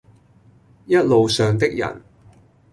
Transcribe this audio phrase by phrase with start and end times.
[0.87, 2.01] 一路上的人，